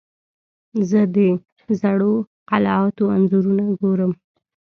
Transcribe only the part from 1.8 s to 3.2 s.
زړو قلعاتو